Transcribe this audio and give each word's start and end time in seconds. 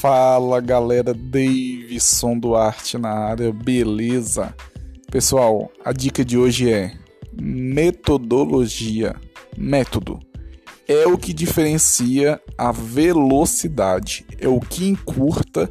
Fala 0.00 0.60
galera, 0.60 1.12
Davidson 1.12 2.38
Duarte 2.38 2.96
na 2.96 3.10
área, 3.10 3.52
beleza? 3.52 4.54
Pessoal, 5.10 5.72
a 5.84 5.92
dica 5.92 6.24
de 6.24 6.38
hoje 6.38 6.72
é 6.72 6.92
metodologia. 7.32 9.16
Método 9.56 10.20
é 10.86 11.04
o 11.08 11.18
que 11.18 11.32
diferencia 11.32 12.40
a 12.56 12.70
velocidade, 12.70 14.24
é 14.38 14.46
o 14.46 14.60
que 14.60 14.88
encurta 14.88 15.68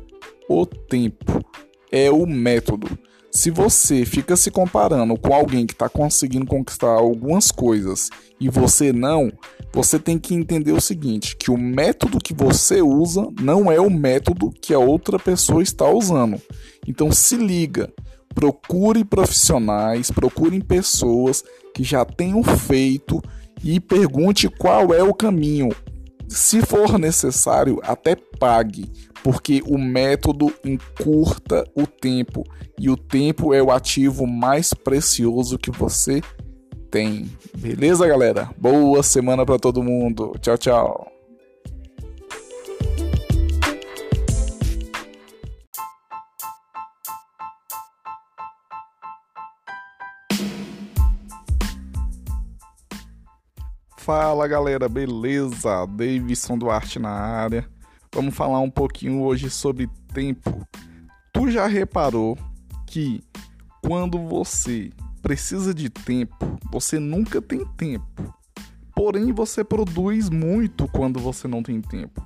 o 0.50 0.66
tempo, 0.66 1.42
é 1.90 2.12
o 2.12 2.26
método. 2.26 3.00
Se 3.38 3.52
você 3.52 4.04
fica 4.04 4.36
se 4.36 4.50
comparando 4.50 5.16
com 5.16 5.32
alguém 5.32 5.68
que 5.68 5.74
está 5.74 5.88
conseguindo 5.88 6.48
conquistar 6.48 6.90
algumas 6.90 7.52
coisas 7.52 8.10
e 8.40 8.50
você 8.50 8.92
não, 8.92 9.32
você 9.72 10.00
tem 10.00 10.18
que 10.18 10.34
entender 10.34 10.72
o 10.72 10.82
seguinte: 10.82 11.38
que 11.38 11.52
o 11.52 11.56
método 11.56 12.18
que 12.18 12.34
você 12.34 12.82
usa 12.82 13.28
não 13.40 13.72
é 13.72 13.80
o 13.80 13.92
método 13.92 14.52
que 14.60 14.74
a 14.74 14.80
outra 14.80 15.20
pessoa 15.20 15.62
está 15.62 15.88
usando. 15.88 16.42
Então 16.88 17.12
se 17.12 17.38
liga, 17.38 17.94
procure 18.34 19.06
profissionais, 19.06 20.10
procure 20.10 20.60
pessoas 20.64 21.44
que 21.76 21.84
já 21.84 22.04
tenham 22.04 22.42
feito 22.44 23.22
e 23.64 23.80
pergunte 23.80 24.50
qual 24.50 24.92
é 24.96 25.04
o 25.04 25.14
caminho. 25.14 25.70
Se 26.28 26.62
for 26.62 27.00
necessário, 27.00 27.80
até 27.84 28.16
pague, 28.40 28.92
porque 29.24 29.62
o 29.66 29.78
método 29.78 30.54
encurta 30.64 31.64
o 31.76 31.88
tempo 31.88 32.44
e 32.80 32.90
o 32.90 32.98
tempo 32.98 33.54
é 33.54 33.62
o 33.62 33.72
ativo 33.72 34.28
mais 34.28 34.74
precioso 34.74 35.58
que 35.58 35.72
você 35.72 36.22
tem. 36.92 37.30
Beleza, 37.58 38.08
galera? 38.08 38.50
Boa 38.58 39.02
semana 39.04 39.46
para 39.46 39.58
todo 39.58 39.84
mundo. 39.84 40.34
Tchau, 40.40 40.58
tchau. 40.58 41.17
Fala 54.08 54.48
galera, 54.48 54.88
beleza? 54.88 55.86
Davidson 55.86 56.58
Duarte 56.58 56.98
na 56.98 57.10
área. 57.10 57.68
Vamos 58.16 58.34
falar 58.34 58.62
um 58.62 58.70
pouquinho 58.70 59.22
hoje 59.22 59.50
sobre 59.50 59.90
tempo. 60.14 60.66
Tu 61.34 61.52
já 61.52 61.68
reparou 61.68 62.38
que 62.86 63.22
quando 63.86 64.18
você 64.18 64.92
precisa 65.22 65.74
de 65.74 65.90
tempo, 65.90 66.58
você 66.72 67.00
nunca 67.00 67.42
tem 67.42 67.66
tempo. 67.76 68.34
Porém, 68.96 69.34
você 69.34 69.62
produz 69.62 70.30
muito 70.30 70.88
quando 70.88 71.20
você 71.20 71.46
não 71.46 71.62
tem 71.62 71.82
tempo. 71.82 72.26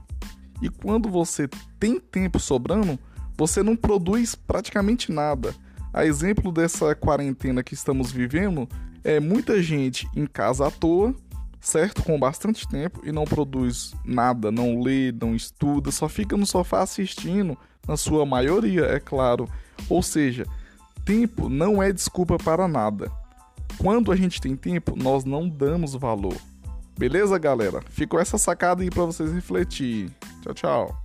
E 0.61 0.69
quando 0.69 1.09
você 1.09 1.49
tem 1.79 1.99
tempo 1.99 2.39
sobrando, 2.39 2.99
você 3.35 3.63
não 3.63 3.75
produz 3.75 4.35
praticamente 4.35 5.11
nada. 5.11 5.51
A 5.91 6.05
exemplo 6.05 6.51
dessa 6.51 6.93
quarentena 6.93 7.63
que 7.63 7.73
estamos 7.73 8.11
vivendo 8.11 8.69
é 9.03 9.19
muita 9.19 9.59
gente 9.63 10.07
em 10.15 10.27
casa 10.27 10.67
à 10.67 10.69
toa 10.69 11.15
certo? 11.61 12.03
Com 12.03 12.19
bastante 12.19 12.67
tempo 12.67 12.99
e 13.03 13.11
não 13.11 13.23
produz 13.23 13.93
nada, 14.03 14.51
não 14.51 14.81
lê, 14.81 15.11
não 15.11 15.35
estuda, 15.35 15.91
só 15.91 16.09
fica 16.09 16.35
no 16.35 16.45
sofá 16.45 16.81
assistindo, 16.81 17.57
na 17.87 17.95
sua 17.95 18.25
maioria, 18.25 18.85
é 18.85 18.99
claro. 18.99 19.47
Ou 19.87 20.01
seja, 20.01 20.45
tempo 21.05 21.47
não 21.47 21.81
é 21.81 21.93
desculpa 21.93 22.37
para 22.37 22.67
nada. 22.67 23.11
Quando 23.77 24.11
a 24.11 24.15
gente 24.15 24.41
tem 24.41 24.55
tempo, 24.55 24.95
nós 24.97 25.23
não 25.23 25.47
damos 25.47 25.93
valor. 25.93 26.35
Beleza, 26.97 27.37
galera? 27.37 27.81
Ficou 27.89 28.19
essa 28.19 28.37
sacada 28.37 28.83
aí 28.83 28.89
para 28.89 29.05
vocês 29.05 29.31
refletirem. 29.31 30.13
Tchau, 30.43 30.53
tchau. 30.53 31.00